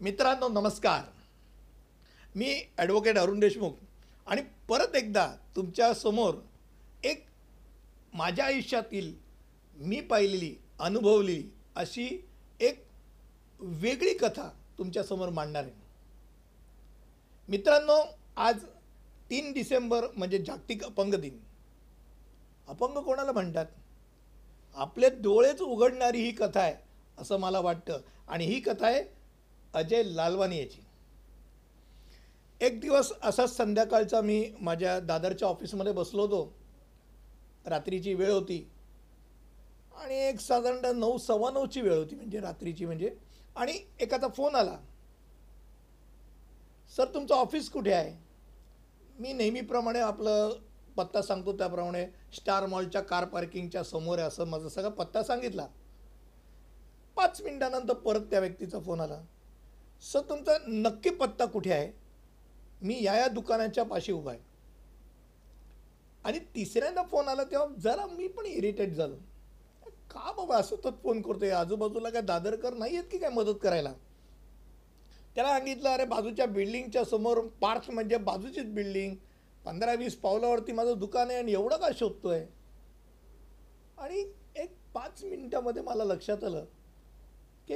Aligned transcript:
मित्रांनो 0.00 0.48
नमस्कार. 0.48 1.02
मी 2.34 2.62
ॲडव्होकेट 2.78 3.18
अरुण 3.18 3.40
देशमुख 3.40 3.72
आणि 4.26 4.42
परत 4.68 4.96
एकदा 4.96 5.36
तुमच्यासमोर 5.56 6.34
एक 7.04 7.24
माझ्या 8.14 8.44
आयुष्यातील 8.44 9.14
मी 9.76 10.00
पाहिलेली 10.00 10.56
अनुभवलेली 10.78 11.48
अशी 11.76 12.28
एक 12.60 12.86
वेगळी 13.60 14.14
कथा 14.14 14.48
तुमच्यासमोर 14.78 15.28
मांडणार 15.28 15.62
आहे. 15.62 15.72
मित्रांनो 17.48 18.16
आज 18.36 18.64
तीन 19.30 19.52
डिसेंबर 19.52 20.06
म्हणजे 20.16 20.38
जागतिक 20.38 20.84
अपंग 20.84 21.14
दिन. 21.14 21.38
अपंग 22.68 22.98
कोणाला 22.98 23.32
म्हणतात? 23.32 23.66
आपले 24.74 25.10
डोळेच 25.10 25.60
उघडणारी 25.60 26.20
ही 26.20 26.30
कथा 26.30 26.60
आहे 26.60 26.74
असं 27.18 27.36
मला 27.36 27.60
वाटतं. 27.60 28.00
आणि 28.28 28.44
ही 28.44 28.60
कथा 28.60 28.86
आहे 28.86 29.15
अजय 29.76 30.02
लालवानी 30.02 30.58
याची. 30.58 30.86
एक 32.60 32.80
दिवस 32.80 33.12
असाच 33.22 33.56
संध्याकाळचा 33.56 34.20
मी 34.20 34.52
माझ्या 34.60 35.00
दादरच्या 35.00 35.48
ऑफिसमध्ये 35.48 35.92
बसलो 35.92 36.22
होतो. 36.22 36.54
रात्रीची 37.66 38.14
वेळ 38.14 38.30
होती. 38.30 38.70
आणि 39.96 40.14
एक 40.14 40.40
साधारणतः 40.40 40.92
नऊ 40.92 41.18
सव्वा 41.18 41.50
नऊची 41.50 41.80
वेळ 41.80 41.92
होती 41.92 42.16
म्हणजे 42.16 42.40
रात्रीची 42.40 42.86
म्हणजे. 42.86 43.16
आणि 43.56 43.78
एकाचा 44.00 44.28
फोन 44.28 44.54
आला. 44.54 44.78
सर 46.96 47.04
तुमचं 47.14 47.34
ऑफिस 47.34 47.70
कुठे 47.70 47.92
आहे? 47.92 48.24
मी 49.18 49.32
नेहमीप्रमाणे 49.32 49.98
आपलं 49.98 50.52
पत्ता 50.96 51.22
सांगतो 51.22 51.52
त्याप्रमाणे 51.52 52.06
स्टार 52.36 52.66
मॉलच्या 52.66 53.00
कार 53.00 53.24
पार्किंगच्या 53.24 53.84
समोर 53.84 54.18
आहे 54.18 54.28
असं 54.28 54.44
माझा 54.44 54.68
सगळा 54.68 54.88
पत्ता 54.88 55.22
सांगितला. 55.22 55.66
पाच 57.16 57.40
मिनिटानंतर 57.42 57.94
परत 57.94 58.20
त्या 58.20 58.40
व्यक्तीचा 58.40 58.80
फोन 58.80 59.00
आला. 59.00 59.22
सर 60.02 60.20
तुमचा 60.20 60.58
नक्की 60.68 61.10
पत्ता 61.10 61.44
कुठे 61.44 61.72
आहे? 61.72 61.92
मी 62.82 62.98
या 63.02 63.14
या 63.16 63.28
दुकानाच्या 63.28 63.84
पाशी 63.84 64.12
उभा 64.12 64.30
आहे. 64.30 64.40
आणि 66.24 66.38
तिसऱ्यांदा 66.38 67.02
फोन 67.02 67.28
आला 67.28 67.44
तेव्हा 67.44 67.66
जरा 67.78 68.06
मी 68.06 68.28
पण 68.28 68.46
इरिटेट 68.46 68.92
झालो. 68.92 69.16
का 70.10 70.32
बाबा 70.32 70.56
असं 70.56 70.76
तर 70.84 70.90
फोन 71.02 71.22
करतोय? 71.22 71.50
आजूबाजूला 71.50 72.10
काय 72.10 72.22
दादरकर 72.22 72.74
नाही 72.74 72.96
आहेत 72.96 73.08
की 73.10 73.18
काय 73.18 73.30
मदत 73.30 73.58
करायला? 73.62 73.92
त्याला 75.34 75.50
सांगितलं 75.50 75.88
अरे 75.88 76.04
बाजूच्या 76.04 76.46
बिल्डिंगच्या 76.46 77.04
समोर 77.04 77.40
पार्थ 77.40 77.90
म्हणजे 77.90 78.16
बाजूचीच 78.16 78.66
बिल्डिंग. 78.66 79.14
पंधरा 79.64 79.94
वीस 79.94 80.16
पावलावरती 80.16 80.72
माझं 80.72 80.98
दुकान 80.98 81.30
आहे 81.30 81.38
आणि 81.38 81.52
एवढं 81.52 81.76
का 81.76 81.88
शोधतोय? 81.94 82.44
आणि 83.98 84.32
एक 84.56 84.76
पाच 84.94 85.24
मिनिटामध्ये 85.24 85.82
मला 85.82 86.04
लक्षात 86.04 86.44
आलं 86.44 86.64
की 87.68 87.74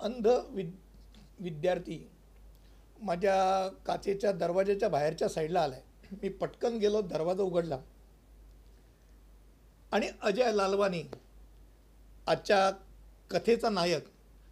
अंध 0.00 0.28
विद 0.48 0.70
विद्यार्थी 1.38 1.98
माझ्या 3.02 3.68
काचेच्या 3.86 4.32
दरवाजाच्या 4.32 4.88
बाहेरच्या 4.88 5.28
साईडला 5.28 5.60
आला 5.60 5.74
आहे 5.74 6.16
मी 6.22 6.28
पटकन 6.28 6.76
गेलो 6.76 7.00
दरवाजा 7.00 7.42
उघडला. 7.42 7.78
आणि 9.92 10.08
अजय 10.22 10.52
लालवानी 10.52 11.02
आजच्या 12.26 12.70
कथेचा 13.30 13.68
नायक 13.68 14.04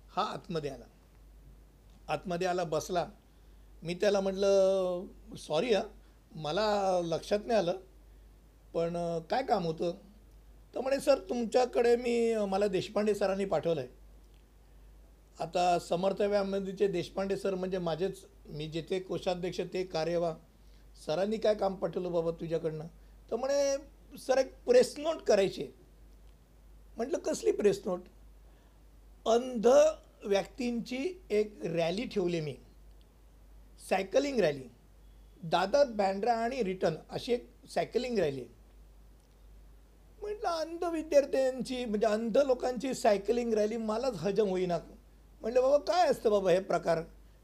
हा 0.08 0.22
आतमध्ये 0.22 0.70
आला. 0.70 0.84
आतमध्ये 2.08 2.46
आला 2.46 2.64
बसला. 2.64 3.06
मी 3.82 3.94
त्याला 3.94 4.20
म्हटलं 4.20 5.36
सॉरी 5.36 5.72
हा 5.74 5.82
मला 6.34 7.00
लक्षात 7.05 7.38
नाही 7.46 7.58
आलं 7.58 7.78
पण 8.74 8.96
काय 9.30 9.42
काम 9.42 9.64
होतं? 9.64 9.92
तर 10.74 10.80
म्हणे 10.80 11.00
सर 11.00 11.18
तुमच्याकडे 11.18 11.96
मी 11.96 12.34
मला 12.48 12.66
देशपांडे 12.66 13.14
सरांनी 13.14 13.44
पाठवलं 13.44 13.80
आहे 13.80 13.88
आता 15.40 15.78
समर्थ 15.78 16.20
व्यायाममंदिरचे 16.20 16.88
देशपांडे 16.88 17.36
सर 17.36 17.54
म्हणजे 17.54 17.78
माझेच 17.78 18.24
मी 18.46 18.66
जेथे 18.66 19.00
कोषाध्यक्ष 19.00 19.60
ते 19.60 19.84
कार्यवा. 19.84 20.34
सरांनी 21.06 21.36
काय 21.36 21.54
काम 21.54 21.74
पाठवलं 21.74 22.12
बाबा 22.12 22.30
तुझ्याकडनं? 22.30 22.86
तर 23.30 23.36
म्हणे 23.36 23.77
सर 24.18 24.39
एक 24.39 24.55
प्रेस 24.64 24.94
नोट 24.98 25.17
करायची. 25.17 25.67
म्हटलं 26.96 27.18
कसली 27.18 27.52
प्रेस 27.52 27.83
नोट? 27.86 28.00
अंध 29.27 29.67
व्यक्तींची 30.24 31.23
एक 31.30 31.64
रॅली 31.64 32.05
ठेवली 32.05 32.40
मी. 32.40 32.55
Cycling 33.89 34.40
rally. 34.40 34.64
दादर 35.42 35.84
बँड्रा 35.84 36.33
आणि 36.33 36.62
रिटर्न 36.62 36.94
अशी 37.11 37.33
एक 37.33 37.48
सायकलिंग 37.68 38.18
रॅली. 38.18 38.40
आहे 38.40 38.48
म्हटलं 40.23 40.48
अंध 40.48 40.84
विद्यार्थ्यांची 40.84 41.84
म्हणजे 41.84 42.06
अंध 42.06 42.39
लोकांची 42.39 42.94
सायकलिंग 42.94 43.55
रॅली 43.55 43.77
मलाच 43.77 44.14
हजम 44.14 44.48
होईना. 44.48 44.78
म्हणलं 45.44 45.62
बाबा 45.62 45.78
काय 45.78 46.08
असतं 46.08 46.30
बाबा 46.30 46.50
हे 46.50 46.60
प्रकार? 46.60 47.00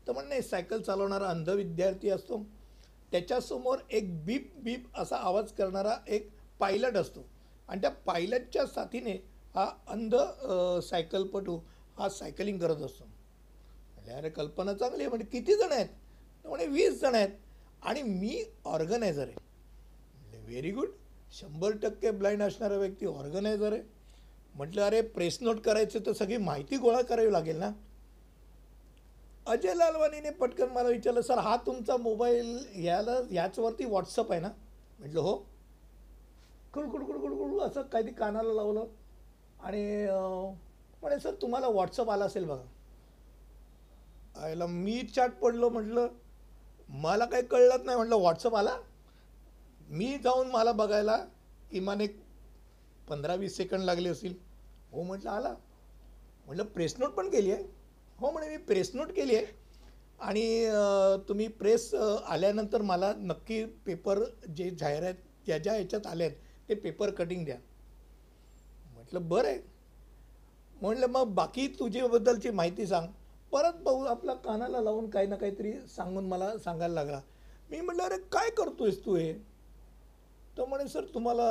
तर 0.07 0.13
म्हण 0.13 0.29
नाही 0.29 0.43
सायकल 0.43 0.83
चालवणारा 0.83 1.27
अंध 1.27 1.49
विद्यार्थी 1.49 2.11
असतो. 2.11 2.43
त्याच्यासमोर 3.13 3.79
एक 3.91 4.25
बीप 4.25 4.53
बीप 4.65 4.87
असा 4.95 5.17
आवाज 5.17 5.53
करणारा 5.53 5.97
एक 6.09 6.31
पायलट 6.61 6.97
असतो. 6.97 7.25
आणि 7.69 7.81
त्या 7.81 7.91
पायलटच्या 7.91 8.67
साथीने 8.67 9.13
हा 9.55 9.69
अंध 9.89 10.15
सायकलपटू 10.83 11.59
हा 11.99 12.09
सायकलिंग 12.09 12.59
करत 12.59 12.83
असतो. 12.83 13.05
म्हणजे 13.95 14.13
अरे 14.13 14.31
कल्पना 14.31 14.75
चांगली 14.75 15.03
आहे 15.03 15.09
म्हणजे 15.09 15.27
किती 15.33 15.57
जण 15.57 15.73
आहेत? 15.73 15.89
म्हणे 16.45 16.67
वीस 16.67 17.01
जण 17.01 17.15
आहेत. 17.15 17.37
आणि 17.83 18.03
मी 18.03 18.43
ऑर्गनायझर 18.65 19.23
आहे. 19.23 19.35
म्हणजे 20.15 20.39
व्हेरी 20.47 20.71
गुड. 20.71 20.89
शंभर 21.33 21.77
टक्के 21.77 22.11
ब्लाइंड 22.11 22.43
असणारा 22.43 22.77
व्यक्ती 22.77 23.07
ऑर्गनायझर 23.07 23.73
आहे. 23.73 23.83
म्हटलं 24.55 24.83
अरे 24.83 25.01
प्रेस 25.01 25.39
नोट 25.41 25.61
करायचं 25.61 26.07
तर 26.07 26.13
सगळी 26.13 26.37
माहिती 26.37 26.77
गोळा 26.77 27.03
करावी 27.03 27.33
लागेल 27.33 27.57
ना? 27.57 27.71
अजय 29.47 29.75
लालवानीने 29.75 30.31
पटकन 30.31 30.69
मला 30.69 30.89
विचारलं 30.89 31.21
सर 31.21 31.39
हा 31.39 31.57
तुमचा 31.57 31.97
मोबाईल 31.97 32.85
याला 32.85 33.13
ह्याचवरती 33.31 33.85
व्हॉट्सअप 33.85 34.33
आहे 34.33 34.41
ना? 34.41 34.49
म्हटलं 34.99 35.21
हो. 35.21 35.37
कुडकुड 36.75 37.05
कुडकुड 37.05 37.33
कुड 37.33 37.61
असं 37.61 37.83
काहीतरी 37.83 38.13
कानाला 38.13 38.53
लावलं. 38.53 38.85
आणि 39.61 40.07
म्हणे 41.03 41.19
सर 41.21 41.35
तुम्हाला 41.35 41.69
व्हॉट्सअप 41.69 42.11
आला 42.11 42.25
असेल 42.25 42.45
बघा. 42.45 42.63
आयला 44.43 44.67
मी 44.67 45.03
चाट 45.03 45.31
पडलो 45.33 45.69
म्हटलं 45.69 46.09
मला 46.89 47.25
काही 47.25 47.43
कळलंच 47.43 47.85
नाही. 47.85 47.97
म्हटलं 47.97 48.17
व्हॉट्सअप 48.17 48.55
आला? 48.55 48.77
मी 49.89 50.17
जाऊन 50.25 50.51
मला 50.51 50.73
बघायला 50.73 51.17
किमान 51.71 52.01
एक 52.01 52.21
पंधरा 53.09 53.35
वीस 53.35 53.57
सेकंड 53.57 53.83
लागले 53.83 54.09
असतील. 54.09 54.35
हो 54.93 55.03
म्हटलं 55.03 55.31
आला. 55.31 55.55
म्हटलं 56.47 56.65
प्रेस 56.65 56.95
नोट 56.99 57.11
पण 57.11 57.31
केली 57.31 57.53
आहे. 57.53 57.80
हो 58.21 58.31
म्हणे 58.31 58.49
मी 58.49 58.57
प्रेस 58.57 58.91
नोट 58.95 59.13
केली 59.13 59.37
आहे. 59.37 59.47
आणि 60.19 60.71
तुम्ही 61.29 61.47
प्रेस 61.49 61.93
आल्यानंतर 61.95 62.83
मला 62.83 63.13
नक्की 63.19 63.65
पेपर 63.87 64.19
जे 64.57 64.71
जाहिरात 64.71 65.15
ज्या 65.47 65.59
ज्या 65.59 65.73
ह्याच्यात 65.73 66.07
आले 66.07 66.25
आहेत 66.25 66.37
ते 66.69 66.75
पेपर 66.75 67.11
कटिंग 67.11 67.45
द्या. 67.45 67.57
म्हटलं 68.95 69.29
बरं 69.29 69.49
आहे. 69.49 69.59
म्हटलं 70.83 71.07
मग 71.07 71.33
बाकी 71.35 71.67
तुझ्याबद्दलची 71.79 72.51
माहिती 72.51 72.87
सांग. 72.87 73.07
परत 73.53 73.83
भाऊ 73.83 74.05
आपला 74.05 74.35
कानाला 74.35 74.81
लावून 74.81 75.09
काही 75.11 75.27
ना 75.27 75.37
काहीतरी 75.37 75.73
सांगून 75.89 76.27
मला 76.29 76.57
सांगायला 76.59 76.95
लागला. 76.95 77.21
मी 77.71 77.81
म्हटलं 77.81 78.03
अरे 78.03 78.19
काय 78.33 78.51
करतोयस 78.51 79.05
तू 79.05 79.15
हे? 79.17 79.33
तर 80.59 80.65
म्हणे 80.65 80.89
सर 80.89 81.05
तुम्हाला 81.15 81.51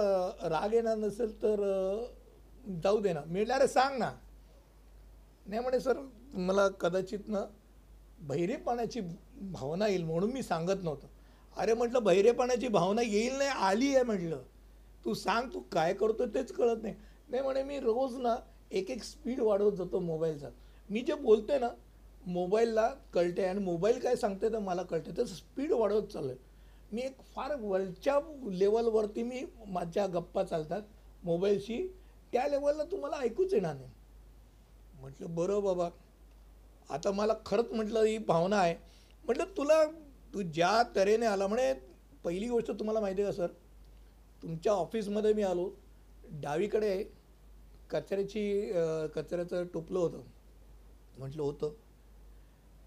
राग 0.49 0.73
येणार 0.73 0.97
नसेल 0.97 1.41
तर 1.41 1.61
जाऊ 2.83 2.99
दे 3.01 3.13
ना. 3.13 3.21
मी 3.25 3.39
म्हटलं 3.39 3.53
अरे 3.53 3.67
सांग 3.67 3.97
ना. 3.99 4.11
नाही 5.49 5.61
म्हणे 5.61 5.79
सर 5.79 5.97
मला 6.33 6.67
कदाचित 6.79 7.27
ना 7.27 7.45
बहिरेपणाची 8.19 9.01
भावना 9.51 9.87
येईल 9.87 10.03
म्हणून 10.03 10.31
मी 10.31 10.43
सांगत 10.43 10.83
नव्हतं. 10.83 11.07
अरे 11.57 11.73
म्हटलं 11.73 12.03
बहिरेपणाची 12.03 12.67
भावना 12.67 13.01
येईल 13.01 13.37
नाही 13.37 13.49
आली 13.49 13.93
आहे 13.95 14.03
म्हटलं. 14.03 14.41
तू 15.05 15.13
सांग 15.13 15.47
तू 15.53 15.59
काय 15.71 15.93
करतो 15.93 16.25
तेच 16.25 16.51
कळत 16.51 16.81
नाही. 16.81 16.93
नाही 17.29 17.43
म्हणे 17.43 17.63
मी 17.63 17.79
रोज 17.79 18.15
ना 18.15 18.35
एक 18.71 18.91
एक 18.91 19.03
स्पीड 19.03 19.39
वाढवत 19.39 19.71
जातो 19.71 19.99
मोबाईलचा. 19.99 20.49
मी 20.89 21.01
जे 21.01 21.13
बोलते 21.13 21.59
ना 21.59 21.69
मोबाईलला 22.25 22.87
कळते 23.13 23.45
आणि 23.45 23.59
मोबाईल 23.59 23.99
काय 23.99 24.15
सांगते 24.15 24.51
तर 24.53 24.59
मला 24.59 24.83
कळते 24.83 25.17
तर 25.17 25.25
स्पीड 25.25 25.71
वाढवत 25.71 26.07
चाललं 26.13 26.33
मी 26.91 27.01
एक 27.01 27.21
फार 27.35 27.55
वरच्या 27.61 28.19
लेवलवरती 28.51 29.23
मी 29.23 29.43
माझ्या 29.67 30.05
गप्पा 30.07 30.43
चालतात 30.43 30.81
मोबाईलशी. 31.23 31.87
त्या 32.33 32.47
लेवलला 32.47 32.83
तुम्हाला 32.83 33.17
ऐकूच 33.17 33.53
येणार 33.53 33.75
नाही. 33.75 33.91
म्हटलं 35.01 35.35
बरं 35.35 35.61
बाबा 35.63 35.89
आता 36.89 37.11
मला 37.11 37.33
खरंच 37.45 37.71
म्हटलं 37.71 38.03
ही 38.03 38.17
भावना 38.17 38.57
आहे. 38.57 38.75
म्हटलं 39.25 39.43
तुला 39.57 39.83
तू 40.33 40.41
ज्या 40.43 40.81
तऱ्हेने 40.95 41.25
आला 41.25 41.47
म्हणे 41.47 41.73
पहिली 42.23 42.47
गोष्ट 42.49 42.71
तुम्हाला 42.71 42.99
माहिती 42.99 43.21
आहे 43.21 43.31
का 43.31 43.37
सर? 43.37 43.51
तुमच्या 44.43 44.73
ऑफिसमध्ये 44.73 45.33
मी 45.33 45.43
आलो. 45.43 45.69
डावीकडे 46.41 47.03
कचऱ्याची 47.89 48.71
कचऱ्याचं 49.15 49.65
टोपलं 49.73 49.99
होतं. 49.99 50.21
म्हटलं 51.17 51.41
होतं. 51.43 51.73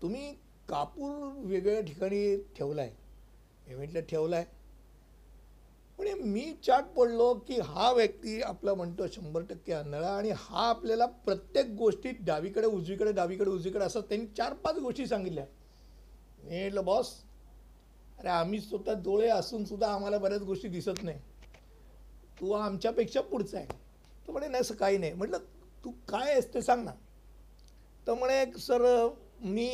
तुम्ही 0.03 0.33
कापूर 0.69 1.11
वेगळ्या 1.47 1.81
ठिकाणी 1.81 2.37
ठेवला 2.57 2.83
आहे 2.83 2.95
मी 3.69 3.75
म्हटलं 3.75 4.01
ठेवला 4.01 4.37
आहे 4.37 4.45
म्हणजे 5.99 6.15
मी 6.15 6.53
चाट 6.65 6.85
पडलो 6.97 7.33
की 7.49 7.59
हा 7.65 7.91
व्यक्ती 7.93 8.41
आपला 8.43 8.75
म्हणतो 8.75 9.07
शंभर 9.13 9.43
टक्के 9.43 9.73
आंधळा 9.73 10.09
आणि 10.09 10.31
हा 10.31 10.69
आपल्याला 10.69 11.07
प्रत्येक 11.07 11.67
गोष्टीत 11.77 12.15
डावीकडे 12.21 12.67
उजवीकडे 12.67 13.13
डावीकडे 13.13 13.51
उजवीकडे 13.51 13.85
असं 13.85 14.01
त्यांनी 14.01 14.27
चार 14.37 14.53
पाच 14.55 14.79
गोष्टी 14.79 15.07
सांगितल्या. 15.07 15.45
मी 16.45 16.61
म्हटलं 16.61 16.85
बॉस 16.85 17.13
अरे 18.19 18.29
आम्ही 18.29 18.61
स्वतः 18.61 19.01
डोळे 19.05 19.29
असून 19.29 19.65
सुद्धा 19.65 19.89
आम्हाला 19.89 20.19
बऱ्याच 20.19 20.43
गोष्टी 20.43 20.69
दिसत 20.69 21.03
नाही. 21.03 21.19
तू 22.41 22.53
आमच्यापेक्षा 22.53 23.21
पुढचा 23.21 23.59
आहे. 23.59 23.67
तर 24.29 24.33
म्हणे 24.33 24.49
नाही 24.49 24.61
असं 24.61 24.75
काही 24.75 24.99
नाही. 24.99 25.13
म्हटलं 25.13 25.39
तू 25.85 25.91
काय 26.09 26.31
आहेस 26.31 26.53
ते 26.55 26.63
सांग 26.63 26.85
ना. 26.85 26.93
तर 28.07 28.15
म्हणे 28.15 28.45
सर 28.61 29.09
मी 29.41 29.69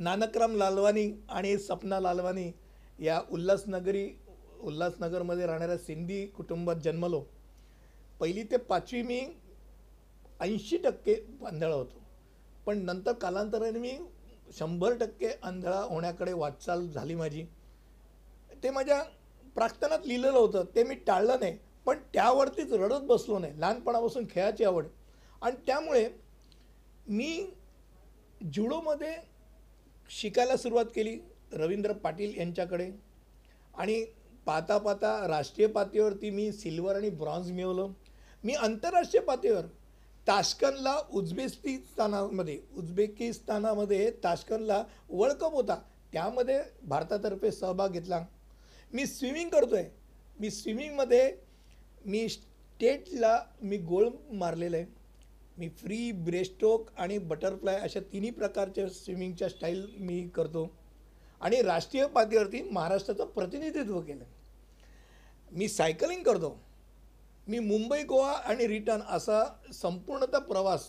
नानकराम 0.00 0.56
लालवानी 0.56 1.10
आणि 1.28 1.56
सपना 1.58 2.00
लालवानी 2.00 2.50
या 2.98 3.20
उल्हासनगरी 3.30 4.08
उल्हासनगरमध्ये 4.60 5.46
राहणाऱ्या 5.46 5.78
सिंधी 5.78 6.26
कुटुंबात 6.26 6.76
जन्मलो. 6.76 7.24
पहिली 8.20 8.42
ते 8.42 8.56
पाचवी 8.56 9.02
मी 9.02 9.20
ऐंशी 10.40 10.76
टक्के 10.76 11.14
आंधळा 11.46 11.74
होतो. 11.74 12.02
पण 12.66 12.78
नंतर 12.78 13.12
कालांतराने 13.12 13.78
मी 13.78 13.96
शंभर 14.58 14.96
टक्के 14.96 15.28
आंधळा 15.42 15.80
होण्याकडे 15.80 16.32
वाटचाल 16.32 16.86
झाली 16.88 17.14
माझी. 17.14 17.44
ते 18.62 18.70
माझ्या 18.70 19.02
प्राक्तनात 19.54 20.06
लिहिलेलं 20.06 20.38
होतं 20.38 20.64
ते 20.74 20.84
मी 20.84 20.94
टाळलं 20.94 21.40
नाही 21.40 21.58
पण 21.86 21.98
त्यावरतीच 22.14 22.72
रडत 22.72 23.02
बसलो 23.02 23.38
नाही. 23.38 23.60
लहानपणापासून 23.60 24.24
खेळाची 24.30 24.64
आवड. 24.64 24.86
आणि 25.42 25.56
त्यामुळे 25.66 26.08
मी 27.08 27.50
जुडोमध्ये 28.52 29.14
शिकायला 30.10 30.56
सुरुवात 30.56 30.84
केली 30.84 31.18
रवींद्र 31.52 31.92
पाटील 31.92 32.38
यांच्याकडे. 32.38 32.90
आणि 33.74 34.04
पाहता 34.48 34.76
पाहता 34.78 35.28
राष्ट्रीय 35.28 35.66
पातळीवरती 35.68 36.30
मी 36.30 36.50
सिल्वर 36.52 36.96
आणि 36.96 37.08
ब्रॉन्झ 37.10 37.50
मिळवलं. 37.52 37.92
मी 38.44 38.54
आंतरराष्ट्रीय 38.54 39.22
पातळीवर 39.22 39.66
ताश्कनला 40.26 40.96
उझबेकिस्तानामध्ये 41.12 42.58
उझबेकिस्तानामध्ये 42.76 44.10
ताश्कनला 44.24 44.82
वर्ल्ड 45.10 45.36
कप 45.38 45.52
होता. 45.52 45.76
त्यामध्ये 46.12 46.60
भारतातर्फे 46.82 47.50
सहभाग 47.52 47.88
घेतला. 47.88 48.24
मी 48.92 49.06
स्विमिंग 49.06 49.48
करतो 49.48 49.74
आहे 49.76 49.90
मी 50.40 50.50
स्विमिंगमध्ये 50.50 51.32
मी 52.06 52.28
स्टेटला 52.28 53.38
मी 53.62 53.76
गोळ 53.76 54.08
मारलेलं 54.32 54.76
आहे 54.76 54.86
मी 55.58 55.68
फ्री 55.68 56.10
ब्रेस्टोक 56.12 56.90
आणि 56.96 57.18
बटरफ्लाय 57.18 57.76
अशा 57.76 58.00
तिन्ही 58.12 58.30
प्रकारच्या 58.30 58.88
स्विमिंगच्या 58.88 59.48
स्टाईल 59.48 59.86
मी 59.98 60.28
करतो. 60.28 60.68
आणि 61.40 61.62
राष्ट्रीय 61.62 62.06
पातळीवरती 62.06 62.62
महाराष्ट्राचं 62.62 63.24
प्रतिनिधित्व 63.26 64.00
केलं. 64.00 64.24
मी 65.52 65.68
सायकलिंग 65.68 66.22
करतो. 66.22 66.56
मी 67.46 67.58
मुंबई 67.58 68.02
गोवा 68.02 68.32
आणि 68.32 68.66
रिटर्न 68.68 69.00
असा 69.08 69.44
संपूर्णतः 69.72 70.38
प्रवास 70.38 70.86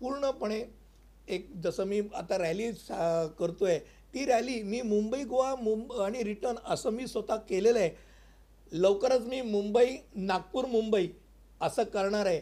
पूर्णपणे 0.00 0.62
एक 1.28 1.48
जसं 1.62 1.84
मी 1.84 2.00
आता 2.14 2.38
रॅली 2.38 2.72
सा 2.72 3.26
करतो 3.38 3.64
आहे 3.64 3.78
ती 4.14 4.24
रॅली 4.26 4.62
मी 4.62 4.80
मुंबई 4.82 5.24
गोवा 5.24 5.54
मुंब 5.56 5.92
आणि 5.92 6.22
रिटर्न 6.24 6.56
असं 6.66 6.90
मी 6.90 7.06
स्वतः 7.06 7.36
केलेलं 7.48 7.78
आहे. 7.78 7.90
लवकरच 8.72 9.26
मी 9.26 9.40
मुंबई 9.40 9.96
नागपूर 10.16 10.66
मुंबई 10.66 11.08
असं 11.60 11.84
करणार 11.84 12.26
आहे 12.26 12.40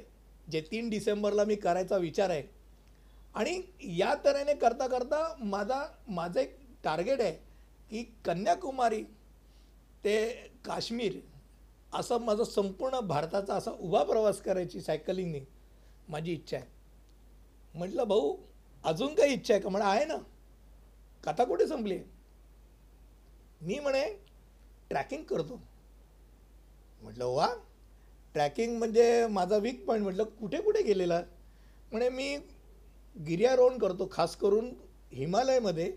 जे 0.50 0.60
तीन 0.70 0.88
डिसेंबरला 0.90 1.44
मी 1.44 1.54
करायचा 1.56 1.96
विचार 1.96 2.30
आहे. 2.30 2.42
आणि 3.34 3.60
या 3.98 4.14
तऱ्हेने 4.24 4.54
करता 4.54 4.86
करता 4.86 5.34
माझा 5.40 5.84
माझं 6.08 6.40
एक 6.40 6.56
टार्गेट 6.84 7.20
आहे 7.20 7.32
की 7.90 8.02
कन्याकुमारी 8.24 9.02
ते 10.04 10.30
काश्मीर. 10.64 11.18
असं 11.92 12.18
माझं 12.20 12.44
संपूर्ण 12.44 13.00
भारताचा 13.08 13.54
असा 13.54 13.70
उभा 13.70 14.02
प्रवास 14.04 14.40
करायची 14.42 14.80
सायकलिंगने 14.80 15.40
माझी 16.08 16.32
इच्छा 16.32 16.56
आहे. 16.56 16.66
म्हटलं 17.74 18.04
भाऊ 18.08 18.36
अजून 18.84 19.14
काही 19.14 19.32
इच्छा 19.34 19.54
आहे 19.54 19.62
का? 19.62 19.68
म्हणा 19.68 19.86
आहे 19.86 20.04
ना. 20.04 20.16
कथा 21.24 21.44
कुठे 21.44 21.66
संपली 21.66 21.98
मी 23.60 23.78
म्हणे 23.78 24.04
ट्रॅकिंग 24.90 25.22
करतो. 25.24 25.60
म्हटलं 27.02 27.24
वा. 27.26 27.48
ट्रॅकिंग 28.34 28.76
म्हणजे 28.78 29.26
माझा 29.30 29.56
वीक 29.56 29.84
पॉईंट 29.86 30.04
म्हटलं 30.04 30.24
कुठे 30.40 30.60
कुठे 30.62 30.82
गेलेला? 30.82 31.20
म्हणे 31.92 32.08
मी 32.08 32.36
गिर्यारोहण 33.16 33.78
करतो. 33.78 34.08
खास 34.12 34.36
करून 34.36 34.70
हिमालयमध्ये 35.12 35.92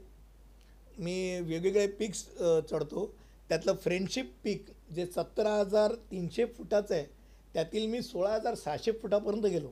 मी 0.97 1.39
वेगवेगळे 1.39 1.87
पिक्स 1.87 2.25
चढतो. 2.69 3.05
त्यातलं 3.49 3.75
फ्रेंडशिप 3.75 4.31
पीक 4.43 4.65
जे 4.95 5.05
सतरा 5.05 5.53
हजार 5.55 5.93
तीनशे 6.11 6.45
फुटाचं 6.57 6.95
आहे 6.95 7.05
त्यातील 7.53 7.85
मी 7.87 8.01
सोळा 8.01 8.33
हजार 8.33 8.55
सहाशे 8.55 8.91
फुटापर्यंत 8.91 9.45
गेलो. 9.45 9.69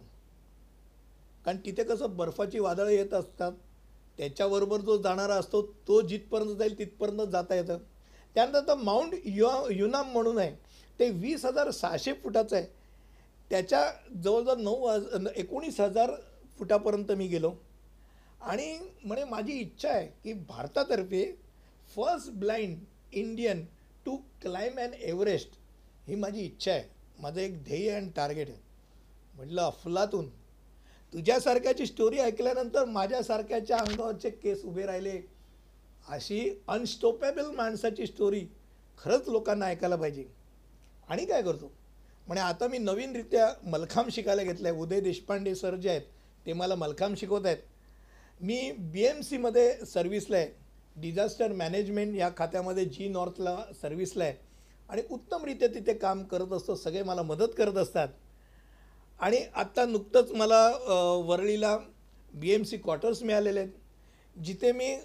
कारण 1.45 1.57
तिथे 1.66 1.83
कसं 1.83 2.16
बर्फाची 2.18 2.60
वादळं 2.60 2.89
येत 2.89 3.13
असतात 3.13 3.51
त्याच्याबरोबर 4.18 4.81
जो 4.81 4.98
जाणारा 5.01 5.36
असतो 5.36 5.62
तो 5.88 6.01
जिथपर्यंत 6.01 6.57
जाईल 6.57 6.77
तिथपर्यंत 6.80 7.30
जाता 7.31 7.56
येतं. 7.56 7.77
त्यानंतर 8.36 8.68
तर 8.68 8.75
माउंट 8.75 9.13
यु 9.25 9.48
युनाम 9.71 10.12
म्हणून 10.12 10.38
आहे 10.38 10.56
ते 11.00 11.10
वीस 11.10 11.45
हजार 11.45 11.69
सहाशे 11.71 12.13
फुटाचं 12.13 12.56
आहे. 12.56 12.66
त्याच्या 13.50 13.92
जवळजवळ 14.24 14.62
नऊ 14.62 14.88
हज 14.88 15.27
एकोणीस 15.36 15.80
हजार 15.80 16.12
फुटापर्यंत 16.57 17.12
मी 17.12 17.27
गेलो. 17.27 17.51
आणि 18.42 18.77
म्हणे 19.04 19.24
माझी 19.24 19.60
इच्छा 19.60 19.89
आहे 19.89 20.06
की 20.24 20.33
भारतातर्फे 20.48 21.24
first 21.95 22.31
blind 22.31 22.77
Indian 23.12 23.66
to 24.05 24.15
climb 24.41 24.79
and 24.79 24.93
Everest 24.93 25.57
ही 26.07 26.15
माझी 26.15 26.41
इच्छा 26.41 26.71
आहे. 26.71 26.83
माझं 27.19 27.39
एक 27.41 27.63
ध्येय 27.63 27.89
अँड 27.91 28.11
टार्गेट 28.15 28.49
आहे. 28.49 28.57
म्हटलं 29.35 29.61
अफलातून. 29.61 30.29
तुझ्यासारख्याची 31.13 31.85
स्टोरी 31.85 32.19
ऐकल्यानंतर 32.19 32.85
माझ्यासारख्याच्या 32.85 33.77
अंगावरचे 33.77 34.29
केस 34.29 34.63
उभे 34.65 34.85
राहिले. 34.85 35.19
अशी 36.07 36.49
अनस्टॉपेबल 36.67 37.49
माणसाची 37.55 38.05
स्टोरी 38.07 38.45
खरंच 38.97 39.27
लोकांना 39.27 39.65
ऐकायला 39.65 39.95
पाहिजे. 39.95 40.25
आणि 41.09 41.25
काय 41.25 41.41
करतो? 41.41 41.71
म्हणजे 42.27 42.41
आता 42.41 42.67
मी 42.67 42.77
नवीनरित्या 42.77 43.47
मलखांब 43.63 44.09
शिकायला 44.11 44.43
घेतलं 44.43 44.67
आहे 44.67 44.77
उदय 44.77 44.99
देशपांडे 44.99 45.55
सर 45.55 45.75
जे 45.75 45.89
आहेत 45.89 46.01
ते 46.45 46.53
मला 46.53 46.75
मलखांब 46.75 47.15
शिकवत 47.15 47.45
आहेत 47.45 48.41
मी 48.41 48.71
बी 48.71 49.03
एम 49.03 49.21
सीमध्ये 49.21 49.85
सर्व्हिसला 49.85 50.37
आहे. 50.37 50.47
डिझास्टर 51.01 51.51
मॅनेजमेंट 51.53 52.15
या 52.15 52.29
खात्यामध्ये 52.37 52.85
जी 52.85 53.07
नॉर्थला 53.09 53.55
सर्व्हिसला 53.81 54.23
आहे 54.23 54.37
आणि 54.89 55.01
उत्तमरित्या 55.09 55.67
तिथे 55.67 55.93
काम 55.93 56.23
करत 56.23 56.53
असतो 56.53 56.75
सगळे 56.75 57.03
मला 57.03 57.21
मदत 57.21 57.53
करत 57.57 57.77
असतात. 57.77 58.07
आणि 59.19 59.37
आत्ता 59.55 59.85
नुकतंच 59.85 60.31
मला 60.31 60.67
वरळीला 61.25 61.77
बी 62.33 62.51
एम 62.53 62.63
सी 62.63 62.77
क्वार्टर्स 62.77 63.21
मिळालेले 63.23 63.59
आहेत. 63.59 63.71
जिथे 64.35 64.71
मी 64.71 64.95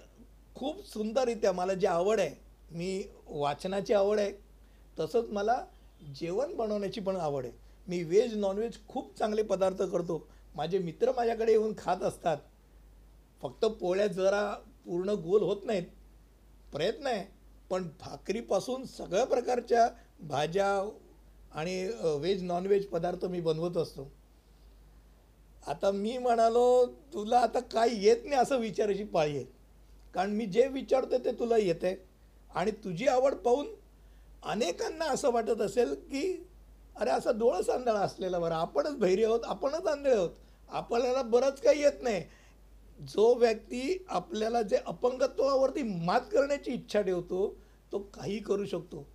खूप 0.54 0.84
सुंदररित्या 0.86 1.52
मला 1.52 1.74
जी 1.74 1.86
आवड 1.86 2.20
आहे 2.20 2.34
मी 2.70 3.02
वाचनाची 3.26 3.92
आवड 3.94 4.18
आहे 4.18 4.32
तसंच 4.98 5.30
मला 5.30 5.60
जेवण 6.14 6.54
बनवण्याची 6.56 7.00
पण 7.00 7.16
आवड 7.16 7.44
आहे. 7.44 7.52
मी 7.88 8.02
व्हेज 8.02 8.36
नॉनव्हेज 8.36 8.76
खूप 8.88 9.16
चांगले 9.18 9.42
पदार्थ 9.42 9.82
करतो. 9.82 10.26
माझे 10.54 10.78
मित्र 10.78 11.12
माझ्याकडे 11.16 11.52
येऊन 11.52 11.72
खात 11.78 12.02
असतात. 12.02 12.36
फक्त 13.42 13.64
पोळ्या 13.80 14.06
जरा 14.06 14.54
पूर्ण 14.86 15.10
गोल 15.10 15.42
होत 15.42 15.64
नाहीत. 15.64 15.82
प्रयत्न 16.72 17.06
आहे. 17.06 17.24
पण 17.70 17.88
भाकरीपासून 18.00 18.84
सगळ्या 18.86 19.24
प्रकारच्या 19.24 19.88
भाज्या 20.20 20.66
आणि 21.52 21.84
व्हेज 22.02 22.42
नॉनव्हेज 22.42 22.86
पदार्थ 22.86 23.24
मी 23.24 23.40
बनवत 23.40 23.76
असतो. 23.76 24.10
आता 25.66 25.90
मी 25.90 26.16
म्हणालो 26.18 26.86
तुला 27.12 27.38
आता 27.38 27.60
काय 27.60 27.90
येत 27.92 28.24
नाही? 28.24 28.40
असं 28.40 28.58
विचारायची 28.58 29.04
पाळी 29.04 29.36
आहे. 29.36 29.44
कारण 30.14 30.30
मी 30.30 30.46
जे 30.46 30.66
विचारतो 30.66 31.18
ते 31.18 31.32
तुला 31.32 31.56
येते 31.56 31.94
आणि 32.54 32.70
तुझी 32.84 33.06
आवड 33.06 33.34
पाहून 33.34 33.66
अनेकांना 34.42 35.04
असं 35.04 35.32
वाटत 35.32 35.60
असेल 35.60 35.94
की 35.94 36.46
अरे 36.96 37.10
असा 37.10 37.30
डोळस 37.30 37.68
आंधळा 37.70 38.00
असलेला 38.00 38.38
बरं 38.38 38.54
आपणच 38.54 38.96
भैरी 38.96 39.24
आहोत 39.24 39.40
आपणच 39.44 39.86
आंधळे 39.86 40.14
आहोत. 40.14 40.30
आपल्याला 40.68 41.22
बरंच 41.22 41.60
काही 41.60 41.82
येत 41.82 42.02
नाही. 42.02 42.22
जो 43.00 43.34
व्यक्ती 43.34 44.04
आपल्याला 44.08 44.62
जे 44.62 44.76
अपंगत्वावरती 44.76 45.82
मात 45.82 46.20
करण्याची 46.20 46.70
इच्छा 46.70 47.00
ठेवतो 47.00 47.56
तो 47.92 47.98
काही 47.98 48.38
करू 48.38 48.66
शकतो. 48.66 49.06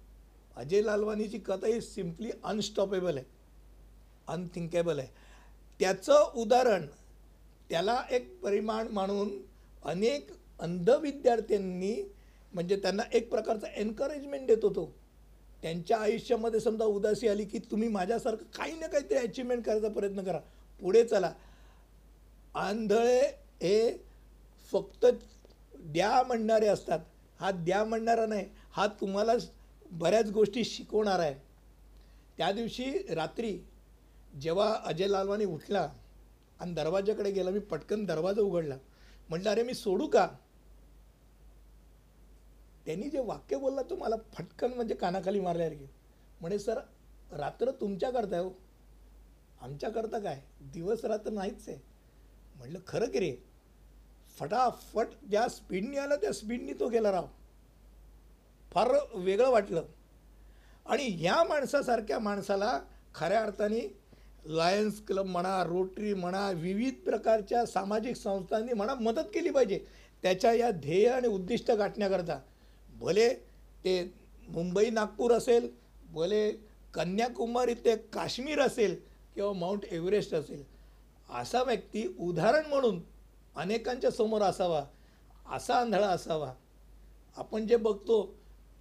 अजय 0.56 0.82
लालवानीची 0.82 1.38
कथा 1.38 1.68
ही 1.68 1.82
सिम्पली 1.82 2.32
अनस्टॉपेबल 2.44 3.18
आहे. 3.18 3.26
अनथिंकेबल 4.28 5.00
आहे. 5.00 5.08
त्याचं 5.80 6.32
उदाहरण 6.36 6.86
त्याला 7.70 8.04
एक 8.12 8.42
परिमाण 8.42 8.88
मानून 8.88 9.30
अनेक 9.86 10.30
अंध 10.60 10.90
विद्यार्थ्यांनी 10.90 12.14
म्हणजे 12.54 12.76
त्यांना 12.76 13.04
एक 13.14 13.30
प्रकारचा 13.30 13.68
एनकरेजमेंट 13.76 14.48
देत 14.48 14.64
होतो. 14.64 14.96
त्यांच्या 15.62 15.98
आयुष्यामध्ये 15.98 16.60
समजा 16.60 16.86
उदासी 16.86 17.28
आली 17.28 17.46
की 17.46 17.60
तुम्ही 17.60 17.90
माझ्यासारखं 17.90 18.44
काही 18.44 18.80
ना 18.80 18.88
काहीतरी 18.88 19.18
अचिव्हमेंट 19.18 19.66
करायचा 19.66 19.90
प्रयत्न 19.90 20.24
करा. 20.24 20.40
पुढे 20.82 21.04
चला. 21.04 21.34
आंधळे 22.56 23.49
हे 23.62 23.98
फक्त 24.72 25.06
द्या 25.76 26.24
म्हणणारे 26.24 26.68
असतात. 26.68 27.00
हा 27.40 27.52
द्या 27.52 27.84
म्हणणारा 27.84 28.26
नाही 28.26 28.46
हा 28.72 28.88
तुम्हाला 28.88 29.32
बऱ्याच 29.92 30.30
गोष्टी 30.32 30.64
शिकवणार 30.64 31.20
आहे. 31.20 31.34
त्या 32.38 32.52
दिवशी 32.52 33.14
रात्री 33.16 33.60
जेव्हा 34.42 34.80
अजय 34.84 35.08
लालवानी 35.08 35.46
उठला 35.46 35.90
आणि 36.60 36.74
दरवाजाकडे 36.74 37.32
गेला 37.32 37.52
मी 37.52 37.60
पटकन 37.60 38.06
दरवाजा 38.06 38.42
उघडला. 38.42 38.78
म्हटलं 39.30 39.50
अरे 39.50 39.64
मी 39.64 39.74
सोडू 39.74 40.08
का? 40.08 40.28
त्यांनी 42.86 43.10
जे 43.10 43.20
वाक्य 43.20 43.58
बोलला 43.58 43.82
तो 43.82 43.96
मला 43.96 44.16
फटकन 44.34 44.74
म्हणजे 44.74 44.96
कानाखाली 44.96 45.40
मारल्यासारखे. 45.40 45.90
म्हणे 46.42 46.60
सर 46.60 46.80
रात्र 47.32 47.72
तुमच्याकरता 47.72 48.40
हो. 48.40 48.52
आमच्याकरता 49.62 50.20
काय? 50.20 50.42
दिवस 50.62 51.06
रात्र 51.06 51.30
नाहीच 51.30 51.70
आहे. 51.70 51.78
म्हटलं 52.56 52.80
खरं 52.88 53.06
की 53.06 53.20
रे? 53.20 53.49
फटाफट 54.40 55.08
ज्या 55.30 55.48
स्पीडनी 55.48 55.98
आला 55.98 56.16
त्या 56.16 56.32
स्पीडनी 56.34 56.74
तो 56.74 56.88
गेला 56.90 57.12
राव. 57.12 57.26
फार 58.72 58.88
वेगळं 59.16 59.50
वाटलं. 59.50 59.84
आणि 60.86 61.04
ह्या 61.04 61.44
माणसासारख्या 61.44 62.20
माणसाला 62.20 62.80
खऱ्या 63.16 63.42
अर्थाने 63.42 63.98
लायन्स 64.46 65.02
क्लब 65.06 65.26
म्हणा 65.26 65.64
रोटरी 65.64 66.14
म्हणा 66.14 66.52
विविध 66.52 66.94
प्रकारच्या 67.06 67.66
सामाजिक 67.66 68.16
संस्थांनी 68.16 68.74
म्हणा 68.74 68.94
मदत 68.94 69.30
केली 69.34 69.50
पाहिजे. 69.50 69.80
त्याच्या 70.22 70.54
या 70.54 70.72
ध्येय 70.72 71.08
आणि 71.08 71.28
उद्दिष्ट 71.28 71.72
गाठण्याकरता. 71.72 72.40
भले 72.96 73.34
ते 73.86 74.14
मुंबई 74.50 74.90
नागपूर 74.90 75.32
असेल 75.32 75.70
भले 76.10 76.52
कन्याकुमारी 76.94 77.74
ते 77.74 77.96
काश्मीर 77.96 78.60
असेल 78.60 78.96
किंवा 79.36 79.54
माउंट 79.54 79.86
एव्हरेस्ट 79.86 80.34
असेल. 80.34 80.64
असा 81.30 81.64
व्यक्ती 81.64 82.16
उदाहरण 82.20 82.66
म्हणून 82.66 83.00
अनेकांच्या 83.56 84.12
समोर 84.12 84.42
असावा 84.42 84.84
असा 85.52 85.76
आंधळा 85.76 86.08
असावा. 86.08 86.54
आपण 87.38 87.68
जे 87.68 87.76
बघतो 87.76 88.24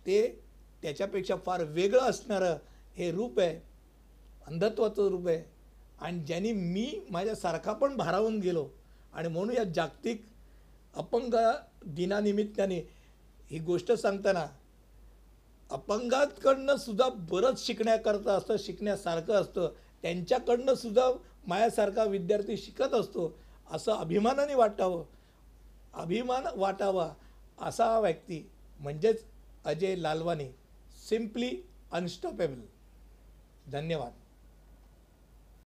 ते 0.06 0.42
त्याच्यापेक्षा 0.82 1.36
फार 1.36 1.64
वेगळं 1.64 2.00
असणारं 2.00 2.56
हे 2.94 3.10
रूप 3.12 3.40
आहे 3.40 3.60
अंधत्वाचं 4.46 5.08
रूप 5.08 5.28
आहे. 5.28 5.42
आणि 6.00 6.18
ज्यांनी 6.20 6.52
मी 6.52 7.06
माझ्यासारखा 7.10 7.72
पण 7.72 7.96
भारावून 7.96 8.38
गेलो 8.38 8.68
आणि 9.12 9.28
म्हणून 9.28 9.56
या 9.56 9.64
जागतिक 9.64 10.26
अपंग 10.96 11.34
दिनानिमित्ताने 11.86 12.78
ही 13.50 13.58
गोष्ट 13.58 13.92
सांगताना 13.92 14.46
अपंगांकडनं 15.70 16.76
सुद्धा 16.76 17.08
बरंच 17.08 17.66
शिकण्याकरता 17.66 18.32
असतं 18.32 18.56
शिकण्यासारखं 18.58 19.34
असतं. 19.34 19.72
त्यांच्याकडनं 20.02 20.74
सुद्धा 20.74 21.10
माझ्यासारखा 21.46 22.04
विद्यार्थी 22.04 22.56
शिकत 22.56 22.94
असतो. 22.94 23.38
असं 23.70 23.92
अभिमानाने 23.92 24.54
वाटावं. 24.54 25.04
अभिमान 25.94 26.46
वाटावा 26.56 27.14
असा 27.58 27.84
हा 27.84 27.98
व्यक्ती 27.98 28.50
म्हणजेच 28.80 29.24
अजय 29.64 29.96
लालवानी. 29.96 30.48
सिम्पली 31.08 31.60
अनस्टॉपेबल 31.92 32.60
धन्यवाद. 33.72 34.12